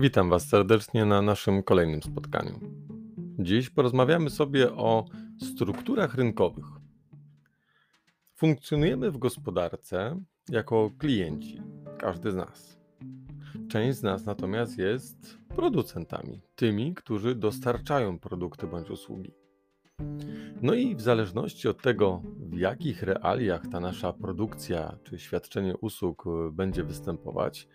[0.00, 2.60] Witam Was serdecznie na naszym kolejnym spotkaniu.
[3.38, 5.04] Dziś porozmawiamy sobie o
[5.42, 6.64] strukturach rynkowych.
[8.34, 11.62] Funkcjonujemy w gospodarce jako klienci,
[11.98, 12.78] każdy z nas.
[13.68, 19.32] Część z nas natomiast jest producentami, tymi, którzy dostarczają produkty bądź usługi.
[20.62, 26.24] No i w zależności od tego, w jakich realiach ta nasza produkcja czy świadczenie usług
[26.52, 27.68] będzie występować,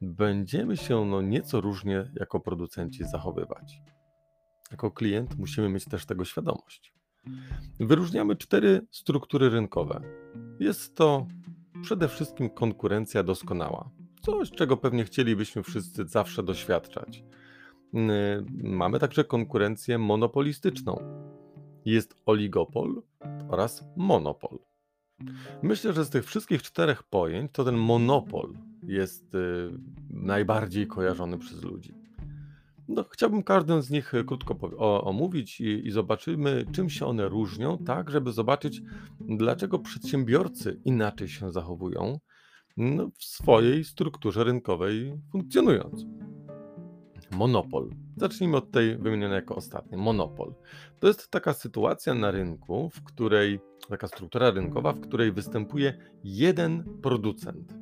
[0.00, 3.82] będziemy się no nieco różnie jako producenci zachowywać.
[4.70, 6.94] Jako klient musimy mieć też tego świadomość.
[7.80, 10.00] Wyróżniamy cztery struktury rynkowe.
[10.60, 11.26] Jest to
[11.82, 13.90] przede wszystkim konkurencja doskonała.
[14.22, 17.24] Coś, czego pewnie chcielibyśmy wszyscy zawsze doświadczać.
[18.62, 20.98] Mamy także konkurencję monopolistyczną.
[21.84, 23.02] Jest oligopol
[23.48, 24.58] oraz monopol.
[25.62, 29.70] Myślę, że z tych wszystkich czterech pojęć to ten monopol jest y,
[30.10, 31.94] najbardziej kojarzony przez ludzi.
[32.88, 34.56] No, chciałbym każdą z nich y, krótko
[35.02, 38.82] omówić i, i zobaczymy, czym się one różnią, tak, żeby zobaczyć,
[39.20, 42.18] dlaczego przedsiębiorcy inaczej się zachowują
[42.76, 46.06] no, w swojej strukturze rynkowej funkcjonując.
[47.30, 47.90] Monopol.
[48.16, 50.00] Zacznijmy od tej wymienionej jako ostatniej.
[50.00, 50.54] Monopol.
[51.00, 56.84] To jest taka sytuacja na rynku, w której, taka struktura rynkowa, w której występuje jeden
[57.02, 57.74] producent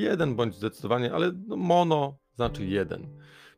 [0.00, 3.06] Jeden bądź zdecydowanie, ale no mono znaczy jeden.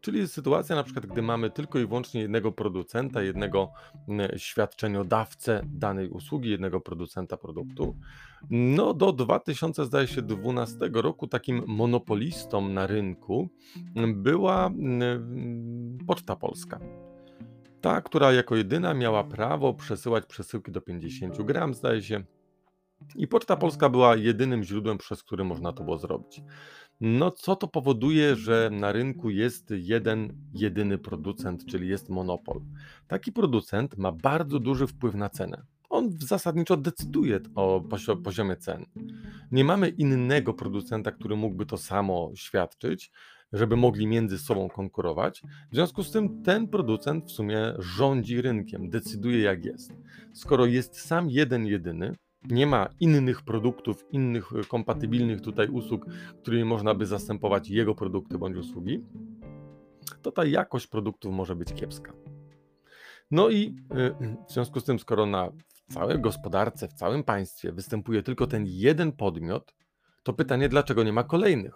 [0.01, 3.73] Czyli sytuacja na przykład, gdy mamy tylko i wyłącznie jednego producenta, jednego
[4.37, 7.97] świadczeniodawcę danej usługi, jednego producenta produktu.
[8.51, 13.49] No do 2012 roku takim monopolistą na rynku
[14.15, 14.71] była
[16.07, 16.81] Poczta Polska.
[17.81, 22.25] Ta, która jako jedyna miała prawo przesyłać przesyłki do 50 gram, zdaje się,
[23.17, 26.43] i Poczta Polska była jedynym źródłem, przez które można to było zrobić.
[27.01, 32.61] No, co to powoduje, że na rynku jest jeden, jedyny producent, czyli jest monopol?
[33.09, 35.63] Taki producent ma bardzo duży wpływ na cenę.
[35.91, 37.85] On zasadniczo decyduje o
[38.25, 38.87] poziomie cen.
[39.53, 43.11] Nie mamy innego producenta, który mógłby to samo świadczyć,
[43.53, 45.43] żeby mogli między sobą konkurować.
[45.71, 49.93] W związku z tym ten producent w sumie rządzi rynkiem, decyduje jak jest.
[50.33, 52.17] Skoro jest sam jeden, jedyny,
[52.51, 56.07] nie ma innych produktów, innych e, kompatybilnych tutaj usług,
[56.43, 59.05] którymi można by zastępować jego produkty bądź usługi,
[60.23, 62.13] to ta jakość produktów może być kiepska.
[63.31, 64.11] No i e,
[64.49, 65.53] w związku z tym, skoro na
[65.89, 69.75] całej gospodarce, w całym państwie występuje tylko ten jeden podmiot,
[70.23, 71.75] to pytanie, dlaczego nie ma kolejnych?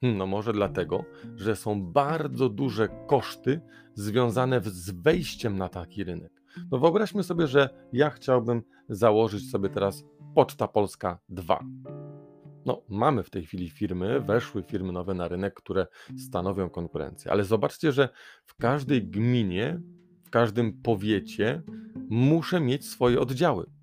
[0.00, 1.04] Hmm, no może dlatego,
[1.36, 3.60] że są bardzo duże koszty
[3.94, 6.37] związane z wejściem na taki rynek.
[6.70, 10.04] No wyobraźmy sobie, że ja chciałbym założyć sobie teraz
[10.34, 11.64] Poczta Polska 2.
[12.66, 15.86] No, mamy w tej chwili firmy, weszły firmy nowe na rynek, które
[16.26, 18.08] stanowią konkurencję, ale zobaczcie, że
[18.44, 19.80] w każdej gminie,
[20.24, 21.62] w każdym powiecie
[22.10, 23.77] muszę mieć swoje oddziały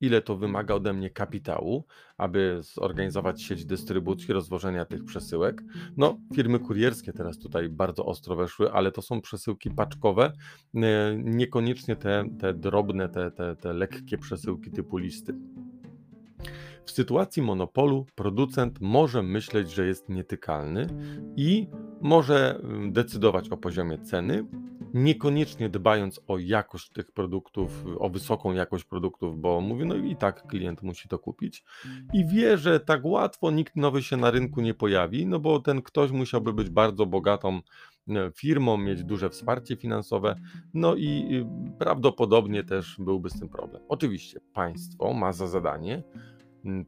[0.00, 1.84] ile to wymaga ode mnie kapitału,
[2.16, 5.62] aby zorganizować sieć dystrybucji, rozwożenia tych przesyłek.
[5.96, 10.32] No, firmy kurierskie teraz tutaj bardzo ostro weszły, ale to są przesyłki paczkowe,
[10.74, 15.34] e, niekoniecznie te, te drobne, te, te, te lekkie przesyłki typu listy.
[16.84, 20.86] W sytuacji monopolu producent może myśleć, że jest nietykalny
[21.36, 21.68] i
[22.00, 24.44] może mm, decydować o poziomie ceny,
[24.96, 30.46] niekoniecznie dbając o jakość tych produktów, o wysoką jakość produktów, bo mówi, no i tak
[30.46, 31.64] klient musi to kupić
[32.12, 35.82] i wie, że tak łatwo nikt nowy się na rynku nie pojawi, no bo ten
[35.82, 37.60] ktoś musiałby być bardzo bogatą
[38.08, 40.40] e, firmą, mieć duże wsparcie finansowe,
[40.74, 41.44] no i
[41.78, 43.82] prawdopodobnie też byłby z tym problem.
[43.88, 46.02] Oczywiście państwo ma za zadanie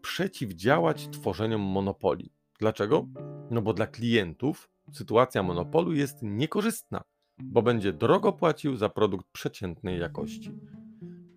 [0.02, 2.32] przeciwdziałać tworzeniom monopolii.
[2.58, 3.06] Dlaczego?
[3.50, 7.02] No bo dla klientów sytuacja monopolu jest niekorzystna
[7.44, 10.52] bo będzie drogo płacił za produkt przeciętnej jakości.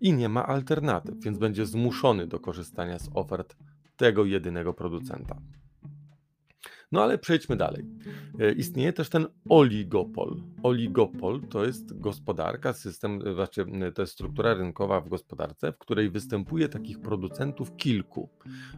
[0.02, 3.56] I nie ma alternatyw, więc będzie zmuszony do korzystania z ofert
[3.98, 5.36] tego jedynego producenta.
[6.92, 7.86] No ale przejdźmy dalej.
[8.40, 10.42] E, istnieje też ten oligopol.
[10.64, 13.66] Oligopol to jest gospodarka, system, e, znaczy
[13.96, 18.30] to jest struktura rynkowa w gospodarce, w której występuje takich producentów kilku.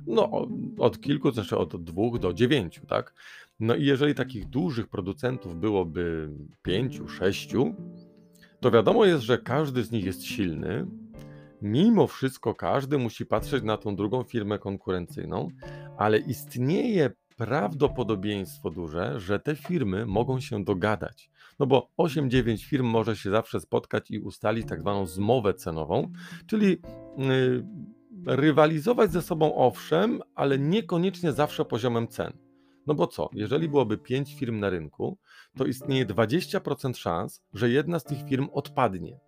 [0.07, 3.13] No od kilku, znaczy od dwóch do dziewięciu, tak?
[3.59, 6.29] No i jeżeli takich dużych producentów byłoby
[6.61, 7.75] pięciu, sześciu,
[8.59, 10.85] to wiadomo jest, że każdy z nich jest silny.
[11.61, 15.49] Mimo wszystko każdy musi patrzeć na tą drugą firmę konkurencyjną,
[15.97, 21.29] ale istnieje prawdopodobieństwo duże, że te firmy mogą się dogadać.
[21.59, 26.11] No bo 8-9 firm może się zawsze spotkać i ustalić tak zwaną zmowę cenową,
[26.47, 26.77] czyli
[27.17, 27.65] yy,
[28.25, 32.33] rywalizować ze sobą owszem, ale niekoniecznie zawsze poziomem cen.
[32.87, 35.17] No bo co, jeżeli byłoby 5 firm na rynku,
[35.57, 39.19] to istnieje 20% szans, że jedna z tych firm odpadnie.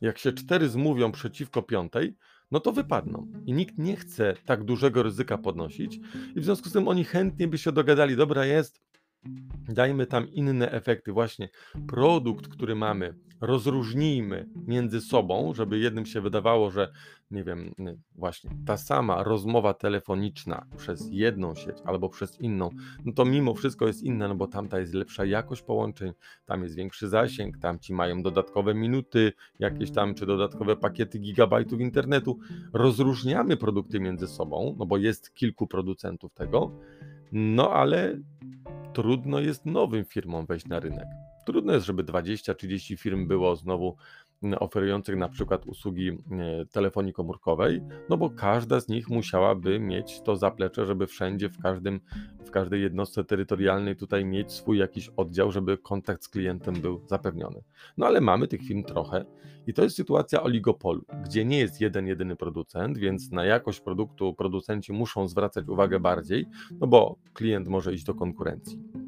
[0.00, 2.16] Jak się cztery zmówią przeciwko piątej,
[2.50, 3.26] no to wypadną.
[3.46, 6.00] I nikt nie chce tak dużego ryzyka podnosić,
[6.36, 8.80] i w związku z tym oni chętnie by się dogadali, dobra jest,
[9.68, 11.12] dajmy tam inne efekty.
[11.12, 11.48] Właśnie
[11.88, 16.92] produkt, który mamy, rozróżnijmy między sobą, żeby jednym się wydawało, że
[17.30, 17.74] nie wiem,
[18.14, 22.70] właśnie ta sama rozmowa telefoniczna przez jedną sieć albo przez inną,
[23.04, 26.12] no to mimo wszystko jest inna, no bo tamta jest lepsza jakość połączeń,
[26.44, 31.80] tam jest większy zasięg, tam ci mają dodatkowe minuty, jakieś tam, czy dodatkowe pakiety gigabajtów
[31.80, 32.38] internetu.
[32.72, 36.72] Rozróżniamy produkty między sobą, no bo jest kilku producentów tego,
[37.32, 38.18] no ale
[38.92, 41.06] trudno jest nowym firmom wejść na rynek.
[41.46, 43.96] Trudno jest, żeby 20-30 firm było znowu
[44.58, 50.36] oferujących na przykład usługi e, telefonii komórkowej, no bo każda z nich musiałaby mieć to
[50.36, 52.00] zaplecze, żeby wszędzie, w, każdym,
[52.44, 57.62] w każdej jednostce terytorialnej tutaj mieć swój jakiś oddział, żeby kontakt z klientem był zapewniony.
[57.96, 59.24] No ale mamy tych firm trochę
[59.66, 64.34] i to jest sytuacja oligopolu, gdzie nie jest jeden, jedyny producent, więc na jakość produktu
[64.34, 66.46] producenci muszą zwracać uwagę bardziej,
[66.80, 69.05] no bo klient może iść do konkurencji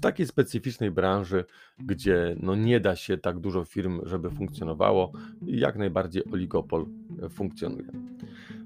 [0.00, 1.44] w takiej specyficznej branży,
[1.78, 5.12] gdzie no nie da się tak dużo firm, żeby funkcjonowało,
[5.42, 6.86] jak najbardziej oligopol
[7.22, 7.92] e, funkcjonuje.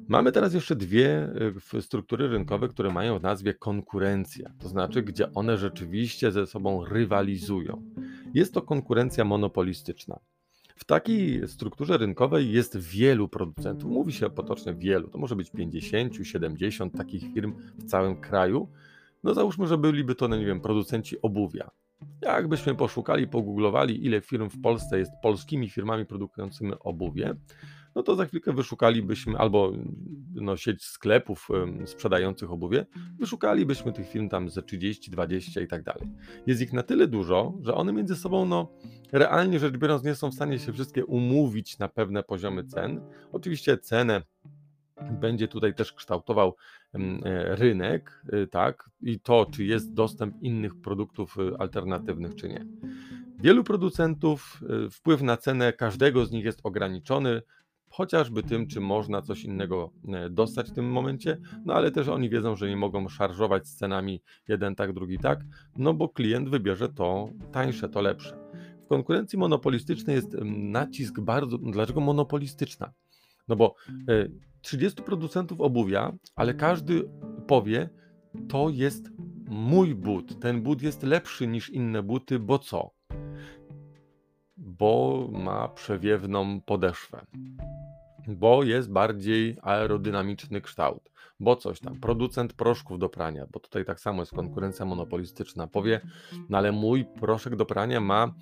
[0.08, 1.28] Mamy teraz jeszcze dwie
[1.74, 6.84] e, struktury rynkowe, które mają w nazwie konkurencja, to znaczy, gdzie one rzeczywiście ze sobą
[6.84, 7.82] rywalizują.
[8.34, 10.18] Jest to konkurencja monopolistyczna.
[10.76, 13.90] W takiej strukturze rynkowej jest wielu producentów.
[13.90, 18.68] Mówi się potocznie wielu, to może być 50, 70 takich firm w całym kraju,
[19.24, 21.70] no załóżmy, że byliby to, no nie wiem, producenci obuwia.
[22.22, 27.34] Jakbyśmy poszukali, pogooglowali, ile firm w Polsce jest polskimi firmami produkującymi obuwie,
[27.94, 29.72] no to za chwilkę wyszukalibyśmy, albo
[30.34, 31.48] no, sieć sklepów
[31.84, 32.86] sprzedających obuwie,
[33.18, 36.10] wyszukalibyśmy tych firm tam ze 30, 20 i tak dalej.
[36.46, 38.72] Jest ich na tyle dużo, że one między sobą, no
[39.12, 43.00] realnie rzecz biorąc, nie są w stanie się wszystkie umówić na pewne poziomy cen.
[43.32, 44.22] Oczywiście cenę
[45.10, 46.56] będzie tutaj też kształtował
[46.94, 46.98] e,
[47.56, 52.66] rynek, y, tak, i to, czy jest dostęp innych produktów y, alternatywnych, czy nie.
[53.38, 57.42] Wielu producentów y, wpływ na cenę każdego z nich jest ograniczony,
[57.94, 62.30] chociażby tym, czy można coś innego e, dostać w tym momencie, no ale też oni
[62.30, 65.40] wiedzą, że nie mogą szarżować z cenami jeden tak, drugi tak,
[65.76, 68.36] no bo klient wybierze to tańsze, to lepsze.
[68.84, 71.58] W konkurencji monopolistycznej jest nacisk bardzo.
[71.58, 72.92] Dlaczego monopolistyczna?
[73.48, 73.74] No bo
[74.60, 77.10] 30 e, producentów obuwia, ale każdy
[77.46, 77.88] powie,
[78.48, 79.10] to jest
[79.48, 80.40] mój but.
[80.40, 82.90] Ten but jest lepszy niż inne buty, bo co?
[84.56, 87.26] Bo ma przewiewną podeszwę,
[88.28, 92.00] bo jest bardziej aerodynamiczny kształt, bo coś tam.
[92.00, 95.66] Producent proszków do prania, bo tutaj tak samo jest konkurencja monopolistyczna.
[95.66, 96.00] Powie,
[96.48, 98.34] no ale mój proszek do prania ma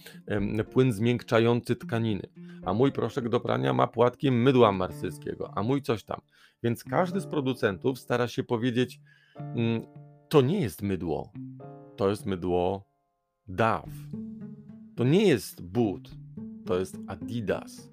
[0.73, 2.29] płyn zmiękczający tkaniny,
[2.65, 6.21] a mój proszek do prania ma płatki mydła marsyjskiego, a mój coś tam.
[6.63, 9.01] Więc każdy z producentów stara się powiedzieć,
[9.37, 9.83] mm,
[10.29, 11.33] to nie jest mydło,
[11.97, 12.85] to jest mydło
[13.49, 13.89] DAW.
[14.97, 16.11] To nie jest but,
[16.67, 17.91] to jest Adidas.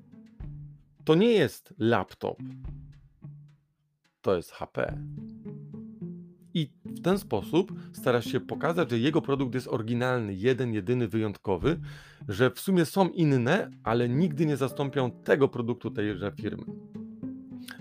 [1.05, 2.37] To nie jest laptop,
[4.29, 4.97] to jest HP.
[6.53, 11.79] I w ten sposób stara się pokazać, że jego produkt jest oryginalny, jeden, jedyny, wyjątkowy,
[12.27, 16.63] że w sumie są inne, ale nigdy nie zastąpią tego produktu tejże firmy.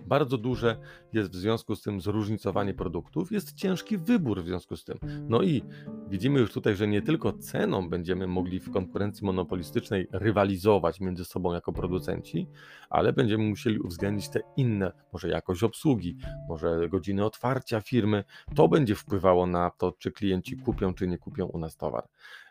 [0.08, 0.76] Bardzo duże
[1.12, 4.98] jest w związku z tym zróżnicowanie produktów, jest ciężki wybór w związku z tym.
[5.28, 5.62] No i
[6.08, 11.52] widzimy już tutaj, że nie tylko ceną będziemy mogli w konkurencji monopolistycznej rywalizować między sobą
[11.52, 12.46] jako producenci,
[12.90, 16.16] ale będziemy musieli uwzględnić te inne, może jakość obsługi,
[16.48, 18.24] może godziny otwarcia firmy.
[18.54, 22.08] To będzie wpływało na to, czy klienci kupią, czy nie kupią u nas towar.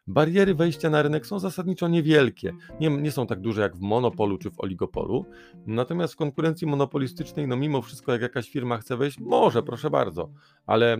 [0.08, 2.54] Bariery wejścia na rynek są zasadniczo niewielkie.
[2.80, 5.26] Nie, nie są tak duże jak w monopolu czy w oligopolu.
[5.68, 10.30] Natomiast w konkurencji monopolistycznej, no mimo wszystko, jak jakaś firma chce wejść, może, proszę bardzo,
[10.66, 10.98] ale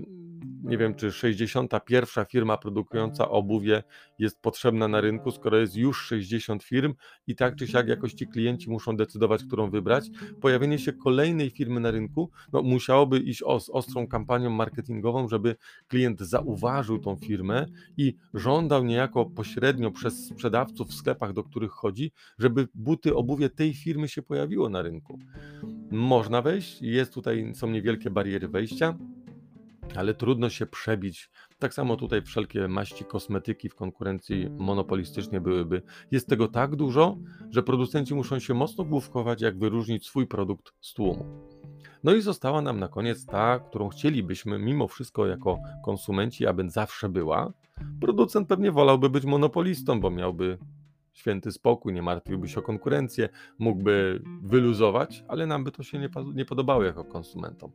[0.68, 3.84] nie wiem, czy 61 firma produkująca obuwie
[4.20, 6.94] jest potrzebna na rynku, skoro jest już 60 firm
[7.28, 10.10] i tak czy siak jakoś ci klienci muszą decydować, którą wybrać.
[10.42, 15.56] Pojawienie się kolejnej firmy na rynku no, musiałoby iść o, z ostrą kampanią marketingową, żeby
[15.88, 17.66] klient zauważył tą firmę
[17.98, 23.74] i żądał niejako pośrednio przez sprzedawców w sklepach, do których chodzi, żeby buty, obuwie tej
[23.74, 25.20] firmy się pojawiło na rynku.
[25.92, 28.98] Można wejść, jest tutaj, są niewielkie bariery wejścia
[29.96, 31.30] ale trudno się przebić.
[31.60, 35.82] Tak samo tutaj wszelkie maści kosmetyki w konkurencji monopolistycznie byłyby.
[36.12, 37.18] Jest tego tak dużo,
[37.50, 41.26] że producenci muszą się mocno główkować, jak wyróżnić swój produkt z tłumu.
[42.04, 47.10] No i została nam na koniec ta, którą chcielibyśmy mimo wszystko jako konsumenci, aby zawsze
[47.10, 47.54] była.
[48.02, 50.58] Producent pewnie wolałby być monopolistą, bo miałby
[51.18, 56.10] święty spokój, nie martwiłby się o konkurencję, mógłby wyluzować, ale nam by to się nie,
[56.34, 57.72] nie podobało jako konsumentom.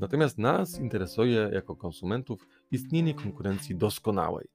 [0.00, 4.48] Natomiast nas interesuje jako konsumentów istnienie konkurencji doskonałej.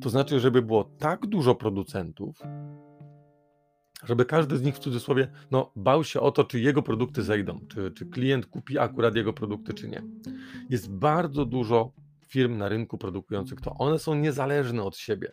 [0.00, 2.42] To znaczy, żeby było tak dużo producentów,
[4.04, 7.60] żeby każdy z nich w cudzysłowie no, bał się o to, czy jego produkty zejdą,
[7.68, 10.02] czy, czy klient kupi akurat jego produkty, czy nie.
[10.70, 11.92] Jest bardzo dużo
[12.26, 13.74] firm na rynku produkujących to.
[13.74, 15.32] One są niezależne od siebie.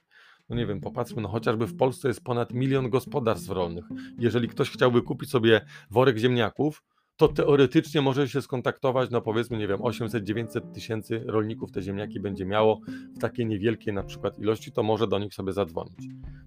[0.49, 3.85] No nie wiem, popatrzmy, no chociażby w Polsce jest ponad milion gospodarstw rolnych.
[4.19, 6.83] Jeżeli ktoś chciałby kupić sobie worek ziemniaków,
[7.15, 12.45] to teoretycznie może się skontaktować, no powiedzmy, nie wiem, 800-900 tysięcy rolników te ziemniaki będzie
[12.45, 12.79] miało
[13.15, 15.99] w takiej niewielkiej na przykład ilości, to może do nich sobie zadzwonić.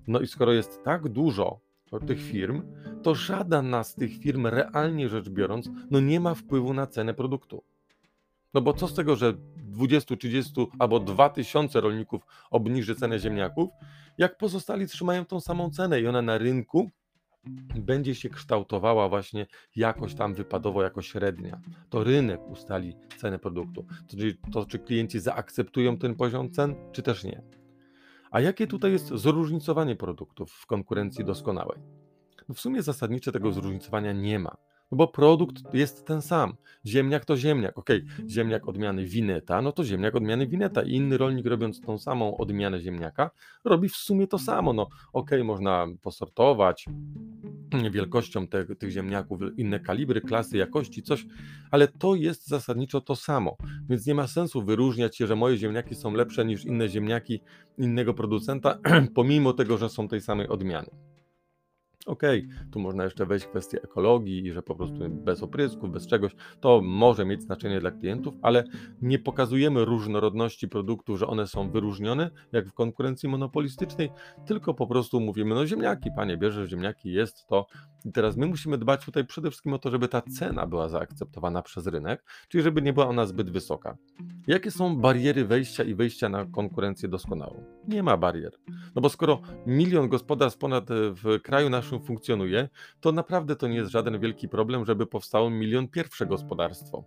[0.07, 1.61] No i skoro jest tak dużo
[2.07, 2.63] tych firm,
[3.03, 7.63] to żadna z tych firm realnie rzecz biorąc, no nie ma wpływu na cenę produktu.
[8.55, 13.71] No bo co z tego, że 20, 30 albo 2000 rolników obniży cenę ziemniaków,
[14.19, 16.91] jak pozostali trzymają tą samą cenę i ona na rynku
[17.77, 21.61] będzie się kształtowała właśnie jakoś tam wypadowo jako średnia.
[21.91, 23.87] To rynek ustali cenę produktu.
[24.09, 24.17] To,
[24.53, 27.43] to, czy klienci zaakceptują ten poziom cen, czy też nie.
[28.31, 31.79] A jakie tutaj jest zróżnicowanie produktów w konkurencji doskonałej?
[32.49, 34.57] No w sumie zasadnicze tego zróżnicowania nie ma.
[34.93, 36.55] No bo produkt jest ten sam.
[36.87, 37.79] Ziemniak to ziemniak.
[37.79, 37.91] Ok,
[38.29, 40.83] ziemniak odmiany wineta, no to ziemniak odmiany wineta.
[40.83, 43.31] I inny rolnik robiąc tą samą odmianę ziemniaka,
[43.65, 44.73] robi w sumie to samo.
[44.73, 46.87] No ok, można posortować
[47.91, 51.27] wielkością te, tych ziemniaków, inne kalibry, klasy, jakości, coś,
[51.71, 53.57] ale to jest zasadniczo to samo.
[53.89, 57.41] Więc nie ma sensu wyróżniać się, że moje ziemniaki są lepsze niż inne ziemniaki
[57.79, 58.79] innego producenta,
[59.15, 60.91] pomimo tego, że są tej samej odmiany.
[62.07, 65.91] Okej, okay, tu można jeszcze wejść w kwestię ekologii i że po prostu bez oprysków,
[65.91, 68.65] bez czegoś, to może mieć znaczenie dla klientów, ale
[69.03, 74.11] nie pokazujemy różnorodności produktów, że one są wyróżnione, jak w konkurencji monopolistycznej,
[74.47, 77.67] tylko po prostu mówimy, no ziemniaki, panie, bierze ziemniaki, jest to.
[78.05, 81.63] I teraz my musimy dbać tutaj przede wszystkim o to, żeby ta cena była zaakceptowana
[81.63, 83.97] przez rynek, czyli żeby nie była ona zbyt wysoka.
[84.47, 87.65] Jakie są bariery wejścia i wyjścia na konkurencję doskonałą?
[87.89, 88.53] Nie ma barier.
[88.95, 92.69] No bo skoro milion gospodarstw ponad w kraju naszym funkcjonuje,
[93.01, 97.05] to naprawdę to nie jest żaden wielki problem, żeby powstało milion pierwsze gospodarstwo.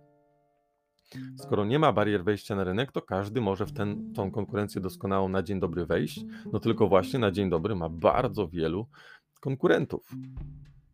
[1.36, 5.28] Skoro nie ma barier wejścia na rynek, to każdy może w ten, tą konkurencję doskonałą
[5.28, 6.24] na dzień dobry wejść.
[6.52, 8.86] No tylko właśnie na dzień dobry ma bardzo wielu
[9.40, 10.10] konkurentów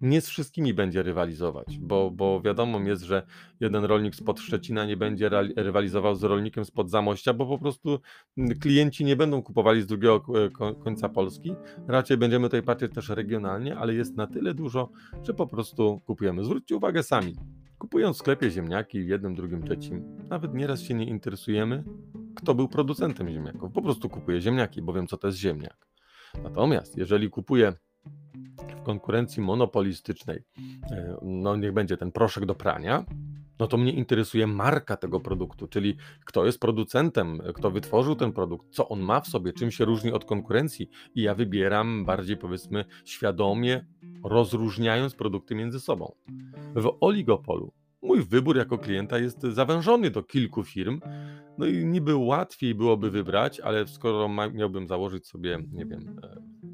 [0.00, 3.22] nie z wszystkimi będzie rywalizować, bo, bo wiadomo jest, że
[3.60, 8.00] jeden rolnik spod Szczecina nie będzie rywalizował z rolnikiem spod Zamościa, bo po prostu
[8.60, 10.24] klienci nie będą kupowali z drugiego
[10.84, 11.54] końca Polski.
[11.88, 14.90] Raczej będziemy tutaj patrzeć też regionalnie, ale jest na tyle dużo,
[15.22, 16.44] że po prostu kupujemy.
[16.44, 17.36] Zwróćcie uwagę sami.
[17.78, 21.84] Kupując w sklepie ziemniaki w jednym, drugim, trzecim, nawet nieraz się nie interesujemy,
[22.34, 23.72] kto był producentem ziemniaków.
[23.72, 25.86] Po prostu kupuję ziemniaki, bo wiem, co to jest ziemniak.
[26.42, 27.72] Natomiast jeżeli kupuję
[28.80, 30.38] w konkurencji monopolistycznej,
[30.90, 33.04] e, no niech będzie ten proszek do prania,
[33.58, 38.66] no to mnie interesuje marka tego produktu, czyli kto jest producentem, kto wytworzył ten produkt,
[38.70, 40.88] co on ma w sobie, czym się różni od konkurencji.
[41.14, 43.86] I ja wybieram bardziej, powiedzmy, świadomie,
[44.24, 46.14] rozróżniając produkty między sobą.
[46.74, 47.72] W oligopolu
[48.02, 51.00] mój wybór jako klienta jest zawężony do kilku firm.
[51.58, 56.20] No i niby łatwiej byłoby wybrać, ale skoro miałbym założyć sobie, nie wiem,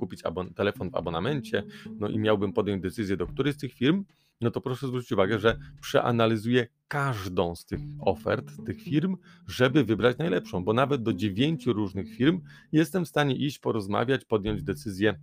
[0.02, 0.22] kupić
[0.54, 1.62] telefon w abonamencie,
[1.98, 4.04] no i miałbym podjąć decyzję, do której z tych firm,
[4.40, 9.16] no to proszę zwrócić uwagę, że przeanalizuję każdą z tych ofert, tych firm,
[9.46, 12.40] żeby wybrać najlepszą, bo nawet do dziewięciu różnych firm
[12.72, 15.18] jestem w stanie iść, porozmawiać, podjąć decyzję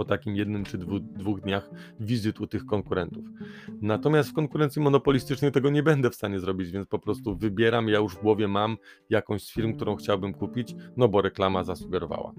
[0.00, 3.24] po takim jednym czy dwu, dwóch dniach wizyt u tych konkurentów.
[3.82, 7.98] Natomiast w konkurencji monopolistycznej tego nie będę w stanie zrobić, więc po prostu wybieram, ja
[7.98, 8.76] już w głowie mam
[9.10, 12.32] jakąś z firm, którą chciałbym kupić, no bo reklama zasugerowała.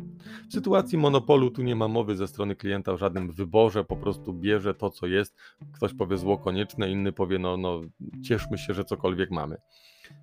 [0.50, 4.34] W sytuacji monopolu tu nie ma mowy ze strony klienta o żadnym wyborze, po prostu
[4.34, 5.36] bierze to, co jest.
[5.74, 7.82] Ktoś powie zło konieczne, inny powie, no, no
[8.24, 9.58] cieszmy się, że cokolwiek mamy.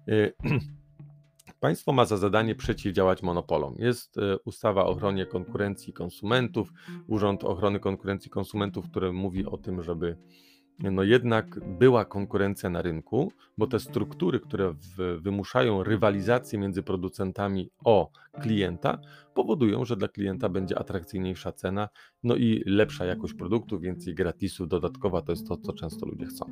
[0.08, 0.32] Y,
[1.60, 3.74] Państwo ma za zadanie przeciwdziałać monopolom.
[3.78, 6.72] Jest e, ustawa o ochronie konkurencji konsumentów,
[7.06, 10.16] Urząd Ochrony Konkurencji Konsumentów, który mówi o tym, żeby
[10.78, 17.70] no jednak była konkurencja na rynku, bo te struktury, które w, wymuszają rywalizację między producentami
[17.84, 18.98] o klienta,
[19.34, 21.88] powodują, że dla klienta będzie atrakcyjniejsza cena,
[22.22, 26.46] no i lepsza jakość produktu, więcej gratisów dodatkowa, to jest to, co często ludzie chcą.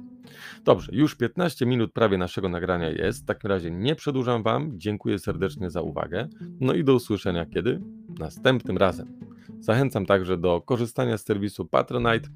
[0.64, 5.18] Dobrze, już 15 minut prawie naszego nagrania jest, w takim razie nie przedłużam Wam, dziękuję
[5.18, 6.28] serdecznie za uwagę,
[6.60, 7.80] no i do usłyszenia kiedy?
[8.18, 9.12] Następnym razem.
[9.60, 12.28] Zachęcam także do korzystania z serwisu Patronite,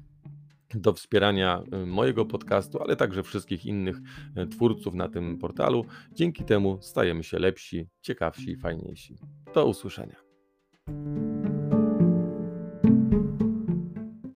[0.75, 3.97] do wspierania y, mojego podcastu, ale także wszystkich innych
[4.37, 5.85] y, twórców na tym portalu.
[6.11, 9.17] Dzięki temu stajemy się lepsi, ciekawsi i fajniejsi.
[9.53, 10.15] Do usłyszenia.